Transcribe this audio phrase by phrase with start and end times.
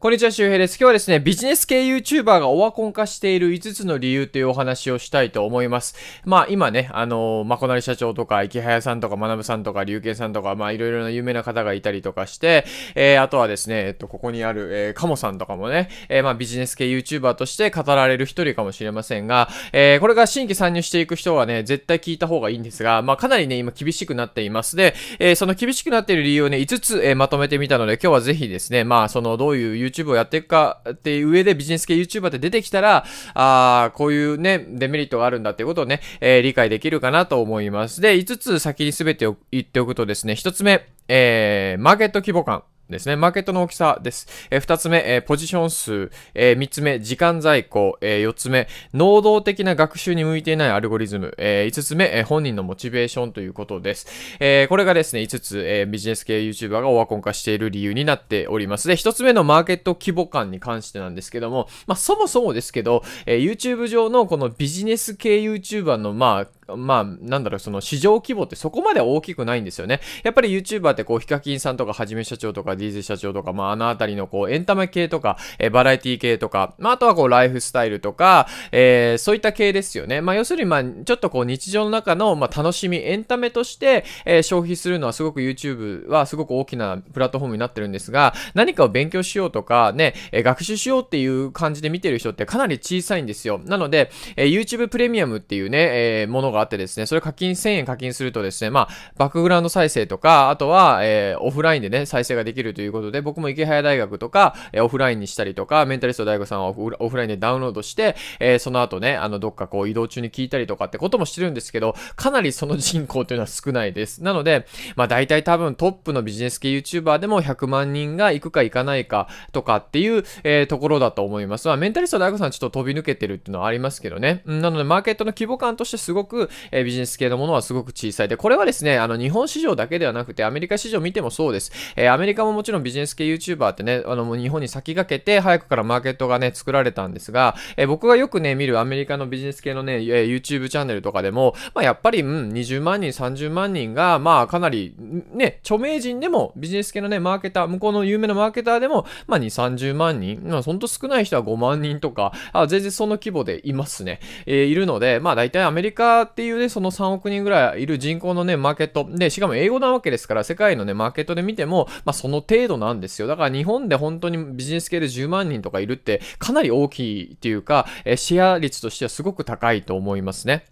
[0.00, 0.76] こんにちは、周平です。
[0.76, 5.96] 今日はですね、ビジネス系 YouTuber がオワコン化している5つの理由というお話をしたいと思います。
[6.24, 12.64] まあ今ね、あのー、まこなり社長とか、池早さんとか、学さんとか、龍慶さんとか、まあいろいろな有名な方がいたりとかして、
[12.94, 24.76] えー、あとはですね、えっと、ここにある、えー、カモさんとかもね、えー、まあビジネス系 YouTuber として語られる一人かもしれませんが、えー、これが新規参入していく人はね、絶対聞いた方がいいんですが、まあかなりね、今厳しくなっています。
[24.76, 38.00] で、えー、その厳しくなっている理由をね、5つ、えー、まとめてみたので、今日はぜひですね、まあその、どういう YouTube をやっていくか、っていう上でビジネス系 YouTuber って出てきたら、ああ、こういうね、デメリットがあるんだっていうことをね、えー、理解できるかなと思います。
[38.00, 42.62] で、5つ先に全てを言っておくとですね、1つ目、えー、マーケット規模感。
[42.90, 43.16] ですね。
[43.16, 44.26] マーケットの大きさです。
[44.50, 46.10] えー、二つ目、えー、ポジション数。
[46.34, 47.98] えー、三つ目、時間在庫。
[48.00, 51.34] えー、四つ目、能動的な学習に向いていないアルゴリズム。
[51.36, 54.06] えー、五つ目、えー、本人のモチベーションということです。
[54.40, 58.88] えー、これがですね、五つ、えー、ビジネス系 YouTuber がオワコン化している理由になっております。
[58.88, 70.00] で、一つ目のマーケット規模感に関してなんですけども、まあ、そもそもですけど、えー、YouTube 上のこのビジネス系 YouTuber の、まあ、まあ、なんだろう、その市場規模ってそこまで大きくないんですよね。
[70.22, 80.20] やっぱり YouTuber ってこう、ヒカキンさんとか、はじめ社長とか、ディーゼ社長とか、まあ、あのあたりのこう、エンタメ系とか、えー、バラエティ系とか、まあ、あとはこう、ライフスタイルとか、えー、そういった系ですよね。
[80.20, 93.60] まあ、要するに、まあ、ちょっとこう、日常の中の、まあ、楽しみ、エンタメとして、えー、消費するのはすごく YouTube はすごく大きなプラットフォームになってるんですが、何かを勉強しようとか、ね、えー、学習しようっていう感じで見てる人ってかなり小さいんですよ。
[93.64, 114.22] なので、えー、YouTube プレミアムっていうね、えー、ものがあってですね、それ課金1000円課金するとですね、まあ、バックグラウンド再生とか、あとは、えー、オフラインでね、再生ができるということで、僕も池早大学とか、えー、オフラインにしたりとか、メンタリスト大悟さんはオフラインでダウンロードして、えー、その後ね、あの、どっかこう移動中に聞いたりとかってこともしてるんですけど、かなりその人口というのは少ないです。
[114.22, 121.68] なので、まあ、大体多分トップのビジネス系 YouTuber でも100万人が行くか行かないかとかっていう、えー、ところだと思います。
[121.68, 124.42] まあ、メンタリスト大悟さんちょっと飛び抜けてるっていうのはありますけどね。
[124.46, 128.28] なので、マーケットの規模感としてすごく、え、ビジネス系のものはすごく小さい。
[128.28, 131.72] で、これはですね、あの、日本市場だけではなくて、アメリカ市場見てもそうです。
[131.96, 144.94] え、アメリカももちろんビジネス系 YouTuber ってね、あの、もう日本に先駆けて、早くからマーケットがね、作られたんですが、え、僕がよくね、見るアメリカのビジネス系のね、え、YouTube チャンネルとかでも、まあ、やっぱり、うん、20万人、30万人が、まあ、かなり、
[145.32, 154.20] ね、著名人でも、ビジネス系のね、マーケター、向こうの有名なマーケターでも、まあ、2、30万人、まあ、ほんと少ない人は5万人とか、あ全然その規模でいますね。
[154.46, 159.04] えー、いるので、まあ、大体アメリカっていうね、その3億人ぐらいいる人口のね、マーケット。
[159.10, 163.26] で、しかも英語なわけですから、世界のね、マーケットで見ても、まあ、その程度なんですよ。
[163.26, 170.64] だから日本で本当にビジネス系で10万人とかいるって、かなり大きいっていうか、えシェア率としてはすごく高いと思いますね。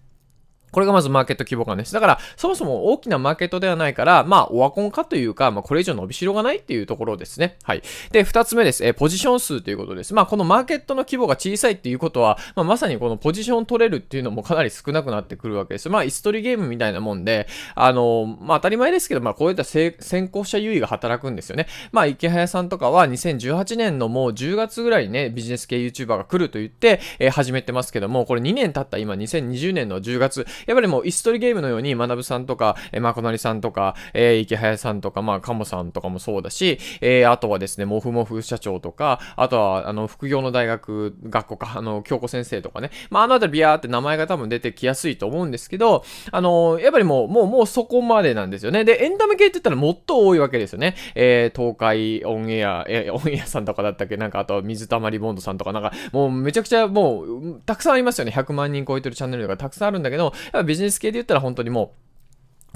[0.77, 1.95] これがまずマーケット規模感です。
[1.95, 7.57] だから、そもそも大きなマーケットではないから、まあ、オワコン化というか、まあ、これ以上伸びしろがないっていうところですね。
[7.63, 7.83] はい。
[8.13, 8.85] で、二つ目です。
[8.85, 10.13] えー、ポジション数ということです。
[10.13, 15.89] まあ、このマーケットの規模が小さいっていうことは、まあ、まさにこのポジション取れるっていうのもかなり少なくなってくるわけです。
[15.89, 19.95] まあ、椅子取りゲームみたいなもんで、あのまあ、当たり前ですけど、まあ、こういった先
[20.29, 21.69] 行者優位が働くんですよね。
[21.91, 48.85] まあ、池早さんとかは2018年のもう10月ぐらいにね、ビジネス系 YouTuber が来ると言って、えー、始めてますけども、これ2年経った今2020年の10月、やっぱりもう椅子取りゲームのように、学さんとか、えー、まこなりさんとか、えー、池早さんとか、まあ、かもさんとかもそうだし、えー、あとはですね、もふもふ社長とか、あとは、あの、副業の大学、学校か、あの、京子先生とかね、まあ、あのあたりビヤーって名前が多分出てきやすいと思うんですけど、あの、やっぱりもう、もう、もうそこまでなんですよね。
[48.85, 50.97] で、エンタメ系って言ったらもっと多いわけですよね。
[51.15, 54.17] えー、東海オンエア、えー、オンエアさんとかだったっけ？
[54.17, 58.33] なんか、あとは水溜りボンドさんとか、なんか、もうめちゃくちゃもう、たくさんありますよね。
[58.33, 60.33] 100万人超えてるチャンネルとかたくさんあるんだけど、
[60.65, 62.06] ビジネス系で言ったら本当にもう、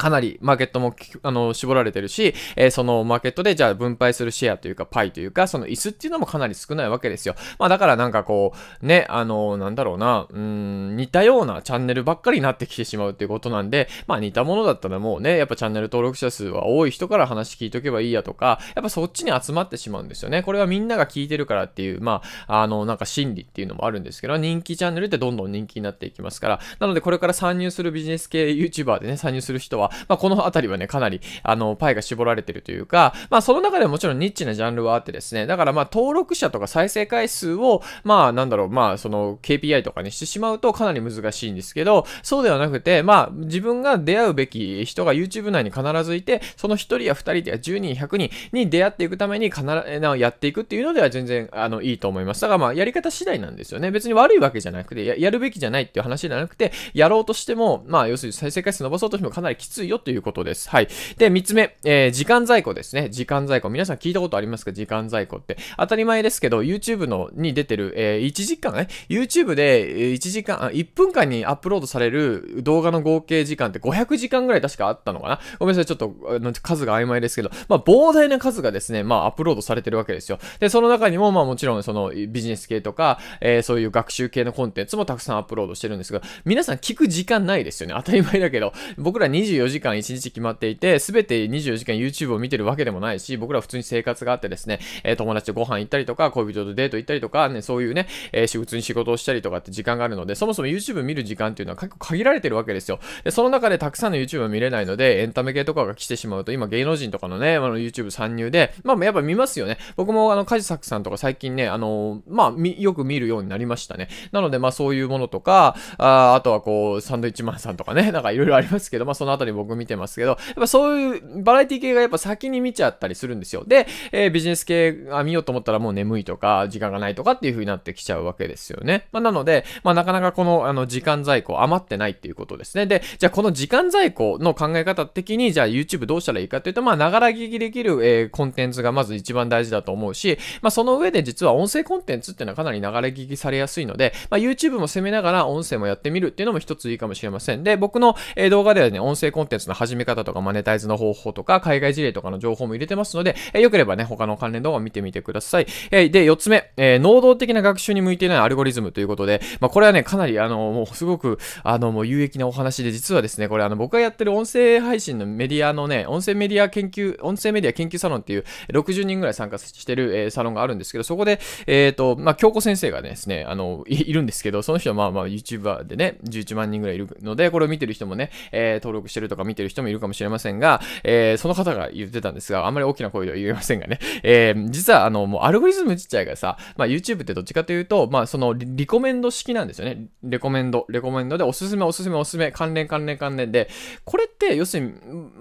[0.01, 7.35] かなりマーケットも、あの、絞られてるし、えー、そのマーケットでじゃあ分配するシェアというか、パイというか、その椅子っていうのもかなり少ないわけですよ。
[7.59, 20.43] まあだからなんかこう、ね、あの、なんだろうな、うん、似たようなチャンネルばっかりになってきてしまうっていうことなんで、まあ似たものだったらもうね、やっぱチャンネル登録者数は多い人から話聞いとけばいいやとか、やっぱそっちに集まってしまうんですよね。
[20.43, 52.41] これはみんなが聞いてるからっていう、まあ、あの、なんか心理っていうのもあるんですけど、人気チャンネルってどんどん人気になっていきますから、なのでこれから参入するビジネス系 YouTuber でね、参入する人は、まあこのあたりはね、かなり、あの、パイが絞られてるというか、まあ、その中でもちろんニッチなジャンルはあってですね、だからまあ、登録者とか再生回数を、まあ、なんだろう、まあ、その、KPI とかにしてしまうとかなり難しいんですけど、そうではなくて、まあ、自分が出会うべき人が YouTube 内に必ずいて、その1人や2人や10人、100人に出会っていくために必ずやっていくっていうのでは全然、あの、いいと思います。
[52.41, 53.91] だからまあ、やり方次第なんですよね。
[53.91, 60.69] 別に悪いわけじゃなくて、やるべきじゃないっていう話じゃなくて、やろうとしても、まあ、要するに再生回数伸ばそうとしてもかなりきついついよということです。
[60.69, 60.89] はい。
[61.17, 63.09] で、3つ目、えー、時間在庫ですね。
[63.09, 63.71] 時間在庫。
[63.71, 64.73] 皆さん聞いたことありますか？
[64.73, 65.57] 時間在庫って。
[65.79, 68.75] 当たり前ですけど、YouTube のに出てる、えー、1時間？
[68.75, 68.89] ね。
[69.09, 75.41] YouTube で1時間、1分間にアップロードされる動画の合計時間って500時間ぐらい確かあったのかな？
[75.59, 76.15] ごめんなさい、ちょっと
[76.63, 80.39] 数が曖昧ですけど、まあ、膨大な数がですね、まあ、アップロードされてるわけですよ。
[80.59, 87.95] で、その中にも、まあ、もちろん、その、ビジネス系とか、えー、そういう学習系のコンテンツもたくさんアップロードしてるんですが、皆さん聞く時間ないですよね。
[87.97, 103.01] 当たり前だけど、僕ら24時間1日決まっていて、すべて24時間 YouTube を見てるわけでもないし、僕ら普通に生活があってですね、えー、友達とご飯行ったりとか、恋人とデート行ったりとか、ね、そういうね、えー、普通に仕事をしたりとかって時間があるので、そもそも YouTube 見る時間っていうのは結構限られてるわけですよ。
[103.25, 109.79] で、その中でたくさんの YouTube 見れないので、エンタメ系とかが来てしまうと、今芸能人とかのね、あの YouTube 参入で、まあやっぱ見ますよね。
[109.97, 114.09] 僕もあの、カジサクさんとか最近ね、あのまあ、よく見るようになりましたね。
[114.33, 123.65] なので、まあそういうものとか、ああとはこう、サンドイッチマンさんとかね、なんかいろいろありますけど、まあそのあたりで僕見てますけど、やっぱそういうバラエティ系がやっぱ先に見ちゃったりするんですよ。
[123.67, 129.07] で、えー、ビジネス系あ見ようと思ったらもう眠いとか、時間がないとかっていう風になってきちゃうわけですよね。
[129.13, 132.87] まあなので、まあなかなかこの、あの、時間在庫余ってないっていうことですね。
[132.87, 147.65] で、じゃあこの時間在庫の考え方的に、じゃあ YouTube どうしたらいいかっていうと、まあながら聞きできる、えー、コンテンツがまず一番大事だと思うし、まあその上で実は音声コンテンツっていうのはかなり流れ聞きされやすいので、まあ YouTube も攻めながら音声もやってみるっていうのも一ついいかもしれません。
[147.65, 155.67] で、僕の、え、動画ではね、音声コンテンツコンテンツの始め方とかマネタイズの方法とか、海外事例とかの情報も入れてますので、えー、よければね、他の関連動画を見てみてください。
[155.91, 168.45] えー、で、四つ目、えー、能動的な学習に向いていないアルゴリズムということで、まあこれはね、かなりあの、もうすごく、あの、もう有益なお話で、実はですね、これあの、僕がやってる音声配信のメディアのね、音声メディア研究、音声メディア研究サロンっていう
[168.75, 190.07] 60人ぐらい参加してる、えー、サロンがあるんですけど、そこで、えっ、ー、と、まあ、京子先生がですね、あのい、いるんですけど、その人はまあまあ YouTuber でね、11万人ぐらいいるので、これを見てる人もね、えー、登録してるとか見てる人もいるかもしれませんが、えー、その方が言ってたんですが、あんまり大きな声では言えませんがね、えー、実はあの、もうアルゴリズム自体がさ、まあ、YouTube ってどっちかというと、まあ、そのリ、コメンド式なんですよね。
[190.23, 193.71] レコメンド、レコメンドでおすすめ、おすすめ、おすすめ、関連、関連、関連で、
[194.05, 194.93] これって、要するに、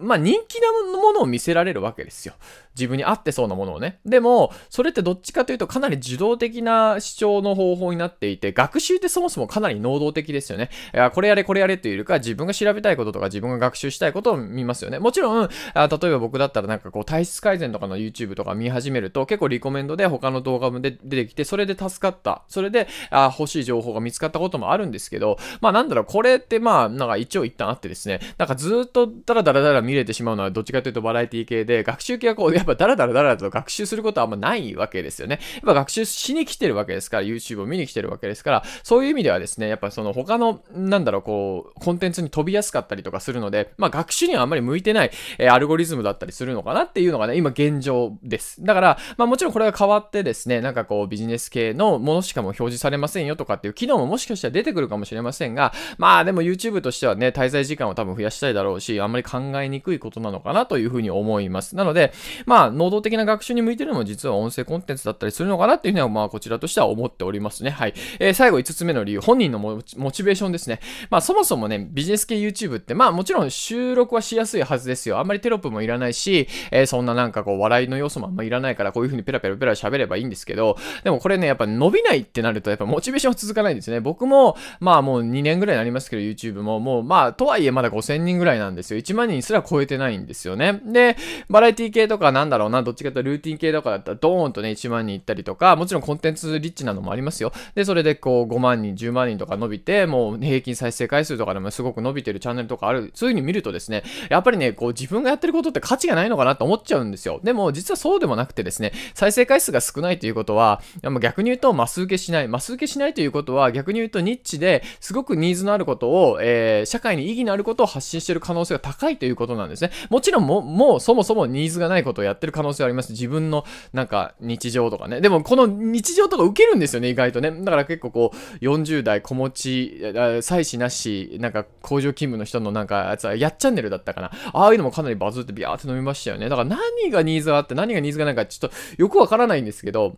[0.02, 0.68] まあ、人気な
[1.02, 2.36] ものを見せられるわけですよ。
[2.76, 4.00] 自分に合ってそうなものをね。
[4.06, 10.70] でも、それってどっちかというとかなり受動的な主張の方法になっていて、学習ってそもそもかなり能動的ですよね。
[11.14, 15.00] これやれこれやれというよりか、自分が調べたいこととか自分が学習したいことを見ますよね。
[15.00, 22.44] もちろん、あ例えば僕だったらなんかこう体質改善とかの YouTube とか見始めると結構リコメンドで他の動画も出てきて、それで助かった。
[22.48, 35.40] それであ欲しい情報が見つかったこともあるんですけど、まあなんだろう、これってまあなんか一応一旦あってですね、なんかずっとダラダラダラ見れてしまうのはどっちかというとバラエティ系で、学習系はこう、やっぱダラダラダラと学習することはあんまないわけですよね。
[35.56, 48.64] やっぱ学習しに来てるわけですから、YouTube を見に来てるわけですから、そういう意味ではですね、やっぱその他の、なんだろう、こう、コンテンツに飛びやすかったりとかするので、まあ学習にはあんまり向いてない、えー、アルゴリズムだったりするのかなっていうのがね、今現状です。
[48.64, 61.76] だから、まあもちろんこれが変わってですね、なんかこうビジネス系のものしかも表示されませんよとかっていう機能ももしかしたら出てくるかもしれませんが、まあでも YouTube としてはね、滞在時間を多分増やしたいだろうし、あんまり考えにくいことなのかなというふうに思います。
[61.76, 62.14] なので、
[62.46, 67.70] まあ能動的な学習に向いてるのも実は音声コンテンツだったりするのかなっていうふうには、まあこちらとしては思っておりますね。
[67.70, 67.94] はい。
[68.20, 69.82] えー、最後5つ目の理由、本人のモ
[70.12, 70.80] チベーションですね。
[71.10, 75.20] まあそもそもね、ビジネス系 YouTube って、まあもちろん収録はしやすいはずですよ。
[75.20, 84.00] あんまりテロップもいらないし、えー、そんななんかこう笑いの要素もあんまいらないから、こういうふうにペラペラペラ喋ればいいんですけど、でもこれね、やっぱ伸びないってなると、やっぱモチベーション続かないんですね。
[84.00, 89.00] 僕も、まあもう2年ぐらいになりますけど、YouTube も、もうまあ、とはいえまだ5000人ぐらいなんですよ。
[89.00, 90.82] 1万人すら超えてないんですよね。
[90.86, 91.18] で、
[91.50, 97.52] バラエティ系とかなんだろうな、どっちかというとルーティン系とかだったらドーンとね、1万人いったりとか、もちろんコンテンツリッチなのもありますよ。
[97.76, 103.12] で、それでこう5万人、10万人とか伸びて、もう平均再生回数とかでもすごく伸びてるチャンネルとかある。
[103.14, 107.40] そういう風に見るとですね、やっぱりね、こう自分がやってることって価値がないのかなと思っちゃうんですよ。
[107.44, 110.82] でも実はそうでもなくてですね、再生回数が少ないということは、
[111.20, 112.48] 逆に言うとマス受けしない。
[112.48, 119.92] マス受けしないということは逆に言うとニッチですごくニーズのあることを、えー、社会に意義のあることを発信してる可能性が高いということなんですね。
[120.10, 123.14] もちろんも、もうそもそもニーズがないことをやってる可能性はあります。
[123.14, 125.22] 自分のなんか日常とかね。
[125.22, 127.52] でもこの日常とか受けるんですよね、意外とね。
[127.52, 130.02] だから結構こう、40代子持ち、
[130.42, 134.32] 妻子なし、なんか工場勤務の人のなんかやつは、やっチャンネルだったかな。
[134.54, 136.50] ああいうのもかなりバズってビャーって飲みましたよね。
[136.50, 140.18] だから何がニーズがあって何がニーズがないかちょっとよくわからないんですけど、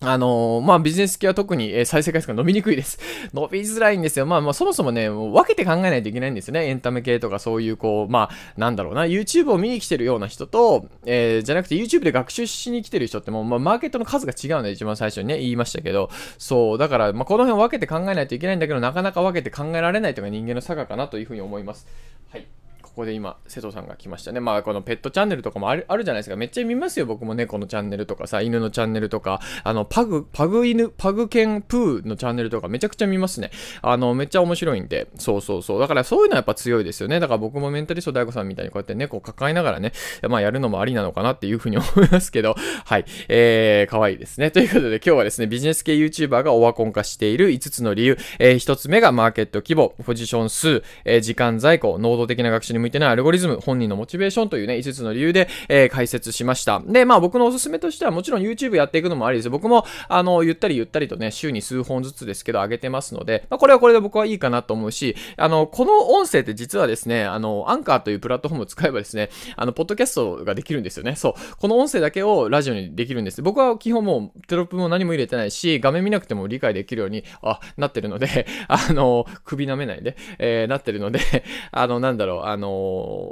[0.00, 2.98] あのー、まあ、ビジネス系は特に、えー、再生回数が伸びにくいです。
[3.32, 4.26] 伸びづらいんですよ。
[4.26, 6.68] まあ、まあ、そもそもね、も分けて考えないといけないんですよね。
[6.68, 21.86] エンタメ系とかそういう、こう、まあ、なんだろうな、YouTube を見に来てるような人と、えー、じゃなくて YouTube で学習しに来てる人ってもう、まあ、マーケットの数が違うので、一番最初にね、言いましたけど、そう、だから、まあ、この辺を分けて考えないといけないんだけど、なかなか分けて考えられないというのが人間の差がかなというふうに思います。
[22.96, 24.40] ここで今、瀬戸さんが来ましたね。
[24.40, 26.36] まあ、このペットチャンネルとかもあるあるじゃないですか。
[26.36, 33.50] めっちゃ見ますよ、僕も猫のチャンネルとかさ、犬のチャンネルとか、あの、パグ、パグ犬、パグ犬プーのチャンネルとかめちゃくちゃ見ますね。
[33.82, 35.78] あの、めっちゃ面白いんで、そうそうそう。
[35.78, 37.20] だからそういうのはやっぱ強いですよね。
[37.20, 39.92] だから僕もメンタリスト大悟さんみたいにこうやって猫を抱えながらね、
[40.26, 42.54] まあやるのもありなのかなっていうふうに思いますけど、
[42.86, 43.04] はい。
[43.28, 44.50] えー、可愛いですね。
[44.50, 56.80] ということで今日はですね、ビジネス系 YouTuber がオワコン化している5つの理由、えー、1つ目がマーケット規模、ポジション数、えー、時間在庫、能動的な学習に向いてないアルゴリズム、本人のモチベーションというね、5つの理由で、えー、解説しました。
[56.86, 59.50] で、まあ僕のおすすめとしてはもちろん YouTube やっていくのもありです。
[59.50, 71.16] 僕も、あの、ゆったりゆったりとね、週に数本ずつですけど上げてますので、まあこれはこれで僕はいいかなと思うし、あの、この音声って実はですね、あの、アンカーというプラットフォームを使えばですね、あの、ポッドキャストができるんですよね。
[71.16, 71.56] そう。
[71.58, 73.42] この音声だけをラジオにできるんです。
[73.42, 81.20] 僕は基本もうテロップも何も入れてないし、画面見なくても理解できるように、あ、なってるので、あの、首舐めないで、えー、なってるので、
[81.72, 82.75] あの、なんだろう、あの、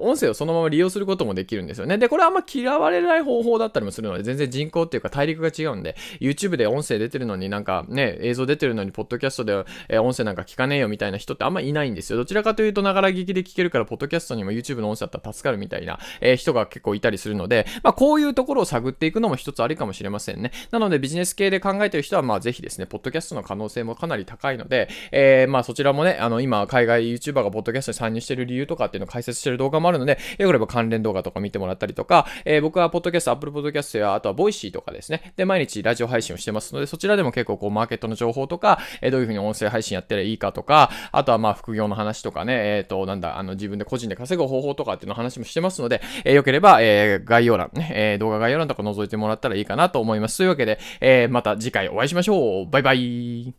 [0.02, 1.98] 音声をそのまま利用することもできるんですよね。
[1.98, 12.18] で、これあんま嫌われない方法だったりもするので、全然人口っていうか大陸が違うんで、YouTube で音声出てるのになんかね、映像出てるのに、ポッドキャストで、え、音声なんか聞かねえよみたいな人ってあんまいないんですよ。
[12.18, 20.52] どちらかというと、ながら聞きで聞けるから、ポッドキャストにも YouTube の音声だったら助かるみたいな、え、人が結構いたりするので、まあ、こういうところを探っていくのも一つありかもしれませんね。
[20.70, 50.38] なので、ビジネス系で考えてる人は、まあ、ぜひですね、ポッドキャストの可能性もかなり高いので、えー、まあ、そちらもね、あの、今、海外 YouTuber がポッドキャストに参入してる理由とかっていうのを解説してる動画もあるので、よければ関連動画とか見てもらったりとか、えー、僕はポッドキャスト、Apple Podcast や、あとは Voicy とかですね、で、毎日ラジオ配信をしてますので、そちらでも結構こう、マーケットの情報とか、えー、どういうふうに音声配信やったらいいかとか、あとはまあ、副業の話とかね、えっ、ー、と、なんだ、あの、自分で個人で稼ぐ方法とかっていうの話もしてますので、えー、よければ、えー、概要欄、ね、えー、動画概要欄とか覗いてもらったらいいかなと思います。
[50.38, 52.71] というわけで、えー、また次回お会いしましょう。
[52.71, 53.55] バイバイ。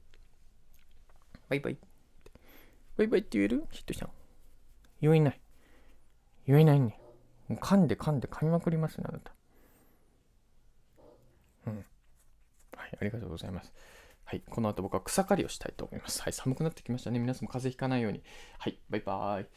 [1.49, 1.77] バイバイ。
[2.97, 3.65] バイバイって言える？
[3.71, 4.09] ヒットしたん。
[5.01, 5.39] 言えない。
[6.47, 6.99] 言えないね。
[7.49, 9.31] 噛んで噛んで噛みまくりますね、あなた。
[11.67, 11.85] うん。
[12.75, 13.73] はい、ありがとうございます。
[14.23, 16.21] はい、この後僕は草刈りをしたいと思います。
[16.21, 17.19] はい、寒くなってきましたね。
[17.19, 18.23] 皆さんも風邪ひかないように。
[18.57, 19.47] はい、バイバーイ。